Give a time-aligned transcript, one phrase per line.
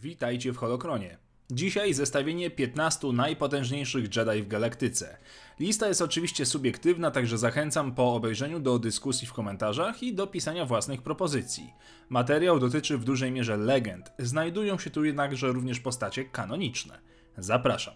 [0.00, 1.18] Witajcie w Holokronie.
[1.50, 5.16] Dzisiaj zestawienie 15 najpotężniejszych Jedi w galaktyce.
[5.60, 10.66] Lista jest oczywiście subiektywna, także zachęcam po obejrzeniu do dyskusji w komentarzach i do pisania
[10.66, 11.72] własnych propozycji.
[12.08, 17.00] Materiał dotyczy w dużej mierze legend, znajdują się tu jednakże również postacie kanoniczne.
[17.38, 17.94] Zapraszam.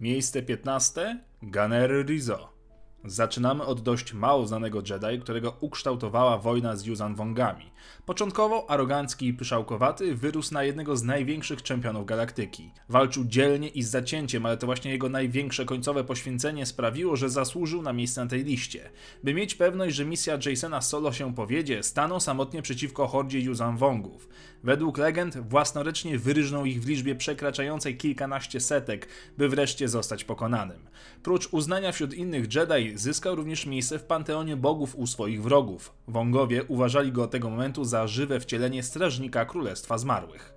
[0.00, 2.55] Miejsce 15 Gunner Rizzo.
[3.04, 7.70] Zaczynamy od dość mało znanego Jedi, którego ukształtowała wojna z Yuzan Wongami.
[8.06, 12.72] Początkowo arogancki i pyszałkowaty wyrósł na jednego z największych czempionów galaktyki.
[12.88, 17.82] Walczył dzielnie i z zacięciem, ale to właśnie jego największe końcowe poświęcenie sprawiło, że zasłużył
[17.82, 18.90] na miejsce na tej liście.
[19.24, 24.28] By mieć pewność, że misja Jasona Solo się powiedzie, stanął samotnie przeciwko hordzie Yuzan Wongów.
[24.64, 30.86] Według legend własnoręcznie wyryżnął ich w liczbie przekraczającej kilkanaście setek, by wreszcie zostać pokonanym.
[31.22, 35.94] Prócz uznania wśród innych Jedi, zyskał również miejsce w panteonie bogów u swoich wrogów.
[36.08, 40.54] Wongowie uważali go od tego momentu za żywe wcielenie strażnika Królestwa Zmarłych.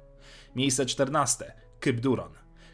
[0.56, 1.54] Miejsce 14.
[1.80, 2.00] Kyb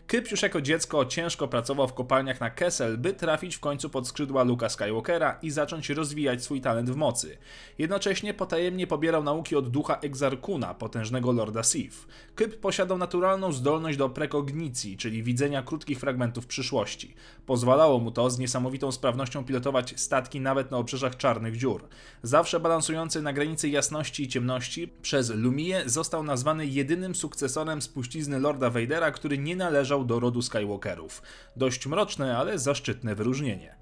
[0.08, 4.08] Kyp już jako dziecko ciężko pracował w kopalniach na Kessel, by trafić w końcu pod
[4.08, 7.38] skrzydła Luka Skywalkera i zacząć rozwijać swój talent w mocy.
[7.78, 12.08] Jednocześnie potajemnie pobierał nauki od ducha Exarkuna, potężnego Lorda Sith.
[12.36, 17.16] Kyp posiadał naturalną zdolność do prekognicji, czyli widzenia krótkich fragmentów przyszłości.
[17.46, 21.88] Pozwalało mu to z niesamowitą sprawnością pilotować statki nawet na obrzeżach czarnych dziur.
[22.24, 28.70] Zawsze balansujący na granicy jasności i ciemności, przez Lumię został nazwany jedynym sukcesorem spuścizny Lorda
[28.70, 31.22] Vadera, który nie należał należał do rodu Skywalkerów.
[31.56, 33.76] Dość mroczne, ale zaszczytne wyróżnienie.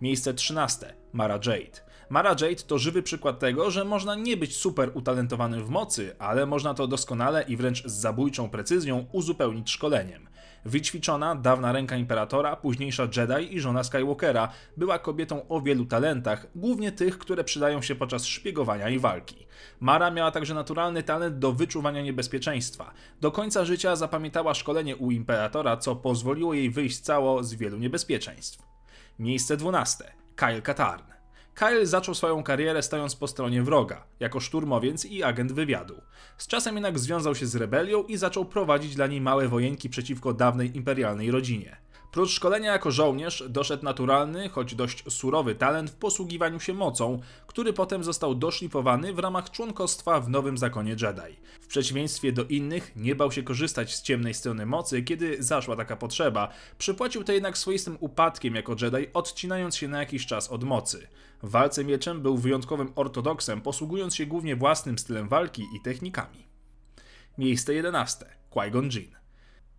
[0.00, 0.94] Miejsce 13.
[1.12, 1.80] Mara Jade.
[2.10, 6.46] Mara Jade to żywy przykład tego, że można nie być super utalentowanym w mocy, ale
[6.46, 10.28] można to doskonale i wręcz z zabójczą precyzją uzupełnić szkoleniem.
[10.64, 16.92] Wyćwiczona, dawna ręka imperatora, późniejsza Jedi i żona Skywalkera, była kobietą o wielu talentach, głównie
[16.92, 19.46] tych, które przydają się podczas szpiegowania i walki.
[19.80, 22.92] Mara miała także naturalny talent do wyczuwania niebezpieczeństwa.
[23.20, 28.62] Do końca życia zapamiętała szkolenie u imperatora, co pozwoliło jej wyjść cało z wielu niebezpieczeństw.
[29.18, 30.04] Miejsce 12.
[30.36, 31.19] Kyle Katarn.
[31.60, 36.02] Kyle zaczął swoją karierę stając po stronie wroga, jako szturmowiec i agent wywiadu.
[36.38, 40.32] Z czasem jednak związał się z rebelią i zaczął prowadzić dla niej małe wojenki przeciwko
[40.32, 41.76] dawnej imperialnej rodzinie.
[42.12, 47.72] Prócz szkolenia jako żołnierz doszedł naturalny, choć dość surowy talent w posługiwaniu się mocą, który
[47.72, 51.36] potem został doszlifowany w ramach członkostwa w nowym zakonie Jedi.
[51.60, 55.96] W przeciwieństwie do innych nie bał się korzystać z ciemnej strony mocy, kiedy zaszła taka
[55.96, 56.48] potrzeba.
[56.78, 61.06] Przypłacił to jednak swoistym upadkiem jako Jedi, odcinając się na jakiś czas od mocy.
[61.42, 66.46] W walce mieczem był wyjątkowym ortodoksem, posługując się głównie własnym stylem walki i technikami.
[67.38, 68.26] Miejsce 11.
[68.50, 69.19] Qui-Gon Jinn.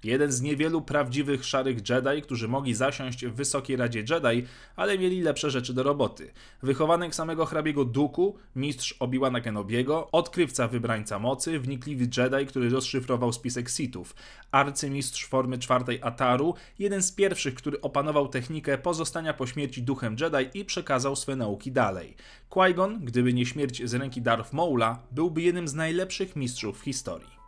[0.03, 5.21] Jeden z niewielu prawdziwych szarych Jedi, którzy mogli zasiąść w Wysokiej Radzie Jedi, ale mieli
[5.21, 6.31] lepsze rzeczy do roboty.
[6.63, 13.69] Wychowanek samego hrabiego Duku, mistrz Obi-Wana Kenobiego, odkrywca wybrańca mocy, wnikliwy Jedi, który rozszyfrował spisek
[13.69, 14.15] Sithów,
[14.51, 20.59] arcymistrz formy czwartej Ataru, jeden z pierwszych, który opanował technikę pozostania po śmierci duchem Jedi
[20.59, 22.15] i przekazał swe nauki dalej.
[22.49, 27.40] Qui-Gon, gdyby nie śmierć z ręki Darth Maula, byłby jednym z najlepszych mistrzów w historii.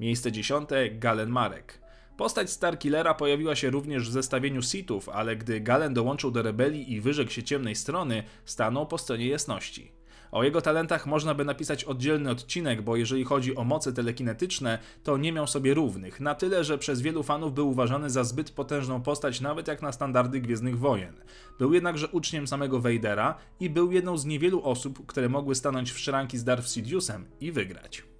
[0.00, 1.82] Miejsce dziesiąte Galen Marek.
[2.16, 7.00] Postać Starkillera pojawiła się również w zestawieniu Sithów, ale gdy Galen dołączył do rebelii i
[7.00, 9.92] wyrzekł się ciemnej strony, stanął po stronie jasności.
[10.32, 15.16] O jego talentach można by napisać oddzielny odcinek, bo jeżeli chodzi o moce telekinetyczne, to
[15.16, 19.02] nie miał sobie równych, na tyle, że przez wielu fanów był uważany za zbyt potężną
[19.02, 21.14] postać nawet jak na standardy Gwiezdnych Wojen.
[21.58, 25.98] Był jednakże uczniem samego Vadera i był jedną z niewielu osób, które mogły stanąć w
[25.98, 28.11] szranki z Darth Sidiousem i wygrać.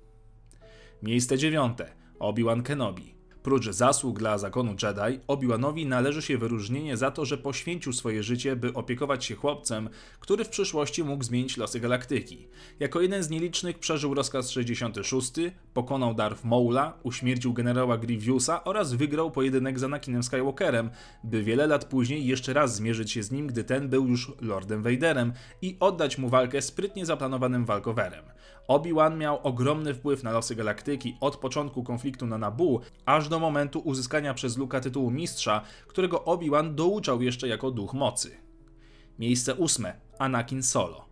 [1.03, 1.95] Miejsce dziewiąte.
[2.19, 3.15] Obi-Wan Kenobi.
[3.43, 8.57] Prócz zasług dla zakonu Jedi, Obi-Wanowi należy się wyróżnienie za to, że poświęcił swoje życie,
[8.57, 9.89] by opiekować się chłopcem,
[10.21, 12.49] który w przyszłości mógł zmienić losy galaktyki.
[12.81, 15.33] Jako jeden z nielicznych przeżył rozkaz 66,
[15.75, 20.91] pokonał Darth Maula, uśmiercił generała Grievousa oraz wygrał pojedynek z Anakinem Skywalkerem,
[21.25, 24.83] by wiele lat później jeszcze raz zmierzyć się z nim, gdy ten był już Lordem
[24.83, 25.33] Vaderem
[25.63, 28.25] i oddać mu walkę sprytnie zaplanowanym walkowerem.
[28.69, 33.81] Obi-Wan miał ogromny wpływ na losy galaktyki od początku konfliktu na Naboo, aż do momentu
[33.81, 38.37] uzyskania przez Luka tytułu mistrza, którego Obi-Wan douczał jeszcze jako duch mocy.
[39.19, 40.01] Miejsce ósme.
[40.19, 41.05] Anakin Solo.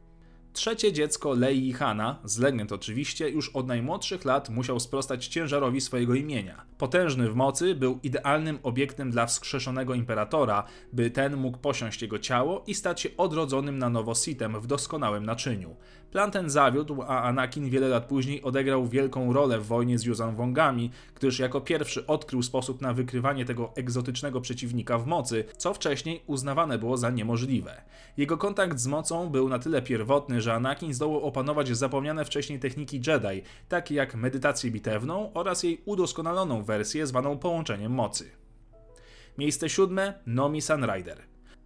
[0.52, 5.81] Trzecie dziecko Lei i Hana, z legend oczywiście, już od najmłodszych lat musiał sprostać ciężarowi
[5.81, 6.67] swojego imienia.
[6.78, 12.64] Potężny w mocy, był idealnym obiektem dla wskrzeszonego imperatora, by ten mógł posiąść jego ciało
[12.67, 15.76] i stać się odrodzonym na nowo Sithem w doskonałym naczyniu.
[16.10, 20.36] Plan ten zawiódł, a Anakin wiele lat później odegrał wielką rolę w wojnie z Yuzan
[20.36, 26.22] Wongami, gdyż jako pierwszy odkrył sposób na wykrywanie tego egzotycznego przeciwnika w mocy, co wcześniej
[26.26, 27.82] uznawane było za niemożliwe.
[28.16, 32.96] Jego kontakt z mocą był na tyle pierwotny, że Anakin zdołał opanować zapomniane wcześniej techniki
[33.06, 38.30] Jedi, takie jak medytację bitewną oraz jej udoskonaloną wersję zwaną połączeniem mocy.
[39.38, 41.18] Miejsce siódme Nomi Sunrider.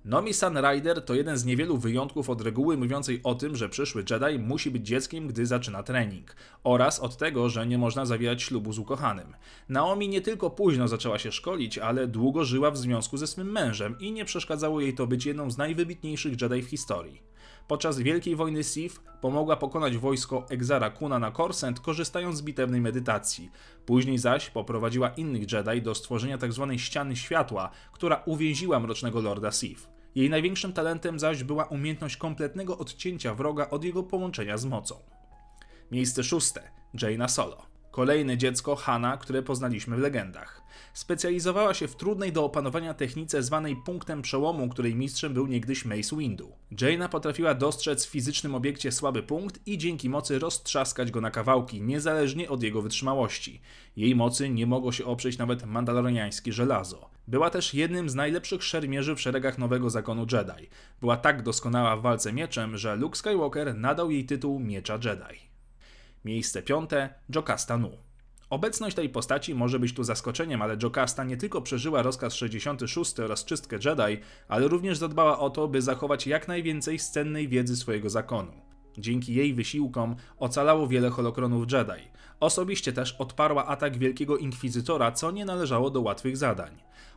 [0.05, 4.39] Nomi Sunrider to jeden z niewielu wyjątków od reguły mówiącej o tym, że przyszły Jedi
[4.39, 8.79] musi być dzieckiem, gdy zaczyna trening, oraz od tego, że nie można zawierać ślubu z
[8.79, 9.35] ukochanym.
[9.69, 13.99] Naomi nie tylko późno zaczęła się szkolić, ale długo żyła w związku ze swym mężem
[14.01, 17.23] i nie przeszkadzało jej to być jedną z najwybitniejszych Jedi w historii.
[17.69, 23.51] Podczas Wielkiej Wojny Sith pomogła pokonać wojsko Exara Kuna na Korsent, korzystając z bitewnej medytacji.
[23.87, 26.67] Później zaś poprowadziła innych Jedi do stworzenia tzw.
[26.71, 29.94] Tak ściany światła, która uwięziła Mrocznego Lorda Sith.
[30.15, 34.95] Jej największym talentem zaś była umiejętność kompletnego odcięcia wroga od jego połączenia z mocą.
[35.91, 36.71] Miejsce szóste.
[37.03, 37.74] Jaina Solo.
[37.95, 40.63] Kolejne dziecko Hana, które poznaliśmy w legendach.
[40.95, 46.17] Specjalizowała się w trudnej do opanowania technice zwanej punktem przełomu, której mistrzem był niegdyś Mace
[46.17, 46.53] Windu.
[46.81, 51.83] Jaina potrafiła dostrzec w fizycznym obiekcie słaby punkt i dzięki mocy roztrzaskać go na kawałki,
[51.83, 53.61] niezależnie od jego wytrzymałości.
[53.97, 57.11] Jej mocy nie mogło się oprzeć nawet mandaloriańskie żelazo.
[57.29, 60.69] Była też jednym z najlepszych szermierzy w szeregach nowego zakonu Jedi.
[61.01, 65.54] Była tak doskonała w walce mieczem, że Luke Skywalker nadał jej tytuł Miecza Jedi.
[66.25, 67.91] Miejsce piąte Jocasta Nu.
[68.51, 73.45] Obecność tej postaci może być tu zaskoczeniem, ale Jocasta nie tylko przeżyła rozkaz 66 oraz
[73.45, 78.11] czystkę Jedi, ale również zadbała o to, by zachować jak najwięcej z cennej wiedzy swojego
[78.11, 78.53] zakonu.
[78.99, 82.09] Dzięki jej wysiłkom ocalało wiele holokronów Jedi.
[82.41, 86.71] Osobiście też odparła atak Wielkiego Inkwizytora, co nie należało do łatwych zadań.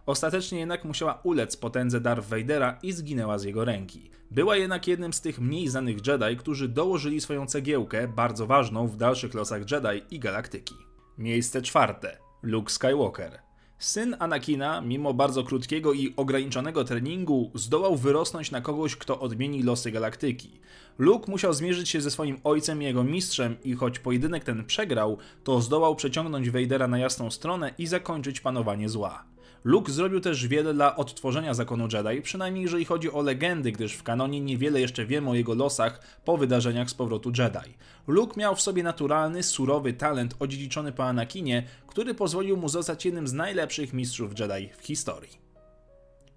[0.05, 4.09] Ostatecznie jednak musiała ulec potędze Darth Vadera i zginęła z jego ręki.
[4.31, 8.97] Była jednak jednym z tych mniej znanych Jedi, którzy dołożyli swoją cegiełkę, bardzo ważną w
[8.97, 10.75] dalszych losach Jedi i galaktyki.
[11.17, 12.17] Miejsce czwarte.
[12.43, 13.46] Luke Skywalker.
[13.79, 19.91] Syn Anakina, mimo bardzo krótkiego i ograniczonego treningu, zdołał wyrosnąć na kogoś, kto odmieni losy
[19.91, 20.59] galaktyki.
[20.97, 25.17] Luke musiał zmierzyć się ze swoim ojcem i jego mistrzem i choć pojedynek ten przegrał,
[25.43, 29.23] to zdołał przeciągnąć Vadera na jasną stronę i zakończyć panowanie zła.
[29.67, 34.03] Luke zrobił też wiele dla odtworzenia zakonu Jedi, przynajmniej jeżeli chodzi o legendy, gdyż w
[34.03, 37.73] kanonie niewiele jeszcze wiemy o jego losach po wydarzeniach z powrotu Jedi.
[38.07, 43.27] Luke miał w sobie naturalny, surowy talent odziedziczony po Anakinie, który pozwolił mu zostać jednym
[43.27, 45.37] z najlepszych mistrzów Jedi w historii.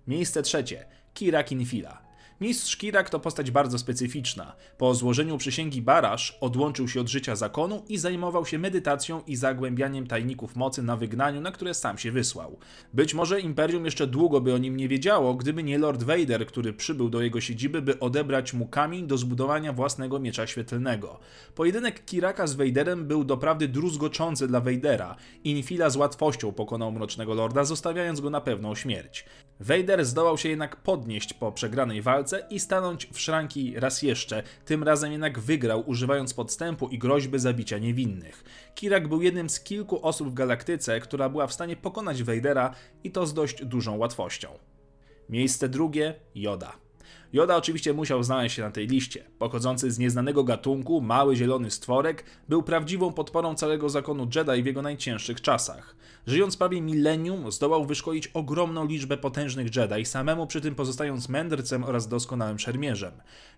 [0.06, 0.84] Miejsce trzecie.
[1.14, 2.09] Kira Kinfila.
[2.40, 4.56] Mistrz Kirak to postać bardzo specyficzna.
[4.78, 10.06] Po złożeniu przysięgi Barasz odłączył się od życia zakonu i zajmował się medytacją i zagłębianiem
[10.06, 12.58] tajników mocy na wygnaniu, na które sam się wysłał.
[12.94, 16.72] Być może Imperium jeszcze długo by o nim nie wiedziało, gdyby nie Lord Vader, który
[16.72, 21.20] przybył do jego siedziby, by odebrać mu kamień do zbudowania własnego miecza świetlnego.
[21.54, 25.16] Pojedynek Kiraka z Vaderem był doprawdy druzgoczący dla Vadera.
[25.44, 29.24] Infila z łatwością pokonał Mrocznego Lorda, zostawiając go na pewną śmierć.
[29.60, 34.82] Vader zdołał się jednak podnieść po przegranej walce i stanąć w szranki raz jeszcze, tym
[34.82, 38.44] razem jednak wygrał, używając podstępu i groźby zabicia niewinnych.
[38.74, 42.74] Kirak był jednym z kilku osób w galaktyce, która była w stanie pokonać Vadera
[43.04, 44.48] i to z dość dużą łatwością.
[45.28, 46.89] Miejsce drugie Yoda.
[47.32, 49.24] Yoda oczywiście musiał znaleźć się na tej liście.
[49.38, 54.82] Pochodzący z nieznanego gatunku, mały zielony stworek był prawdziwą podporą całego zakonu Jedi w jego
[54.82, 55.96] najcięższych czasach.
[56.26, 62.08] Żyjąc prawie milenium, zdołał wyszkolić ogromną liczbę potężnych Jedi, samemu przy tym pozostając mędrcem oraz
[62.08, 63.12] doskonałym szermierzem.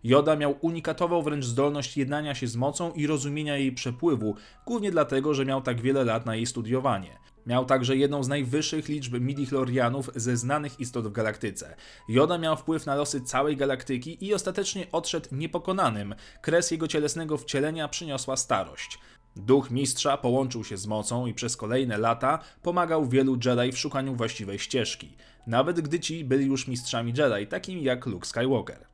[0.04, 5.34] Yoda miał unikatową wręcz zdolność jednania się z mocą i rozumienia jej przepływu, głównie dlatego,
[5.34, 7.18] że miał tak wiele lat na jej studiowanie.
[7.46, 11.76] Miał także jedną z najwyższych liczb midichlorianów ze znanych istot w galaktyce.
[12.08, 16.14] Joda miał wpływ na losy całej galaktyki i ostatecznie odszedł niepokonanym.
[16.42, 18.98] Kres jego cielesnego wcielenia przyniosła starość.
[19.36, 24.14] Duch mistrza połączył się z mocą i przez kolejne lata pomagał wielu Jedi w szukaniu
[24.14, 28.86] właściwej ścieżki, nawet gdy ci byli już mistrzami Jedi, takimi jak Luke Skywalker.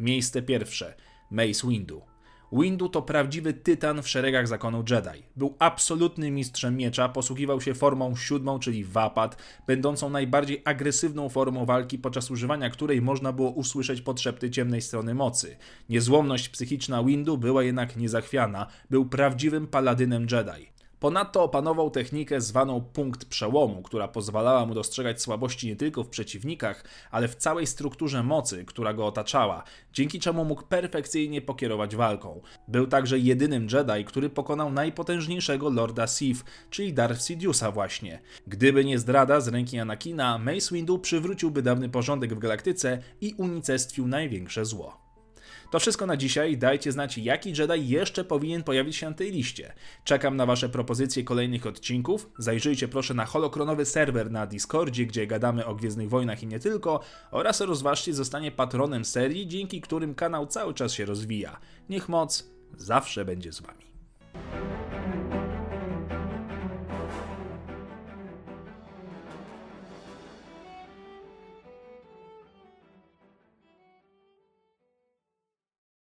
[0.00, 0.94] Miejsce pierwsze.
[1.30, 2.13] Mace Windu.
[2.60, 5.22] Windu to prawdziwy tytan w szeregach zakonu Jedi.
[5.36, 11.98] Był absolutnym mistrzem miecza, posługiwał się formą siódmą, czyli wapad, będącą najbardziej agresywną formą walki,
[11.98, 15.56] podczas używania której można było usłyszeć podszepty ciemnej strony mocy.
[15.88, 20.73] Niezłomność psychiczna Windu była jednak niezachwiana, był prawdziwym paladynem Jedi.
[21.04, 26.84] Ponadto opanował technikę zwaną punkt przełomu, która pozwalała mu dostrzegać słabości nie tylko w przeciwnikach,
[27.10, 32.40] ale w całej strukturze mocy, która go otaczała, dzięki czemu mógł perfekcyjnie pokierować walką.
[32.68, 38.20] Był także jedynym Jedi, który pokonał najpotężniejszego Lorda Sith, czyli Darth Sidiousa właśnie.
[38.46, 44.06] Gdyby nie zdrada z ręki Anakina, Mace Windu przywróciłby dawny porządek w galaktyce i unicestwił
[44.06, 45.03] największe zło.
[45.74, 46.58] To wszystko na dzisiaj.
[46.58, 49.72] Dajcie znać, jaki Jedi jeszcze powinien pojawić się na tej liście.
[50.04, 52.30] Czekam na Wasze propozycje kolejnych odcinków.
[52.38, 57.00] Zajrzyjcie proszę na holokronowy serwer na Discordzie, gdzie gadamy o Gwiezdnych Wojnach i nie tylko,
[57.30, 61.60] oraz rozważcie zostanie patronem serii, dzięki którym kanał cały czas się rozwija.
[61.88, 63.93] Niech moc zawsze będzie z Wami.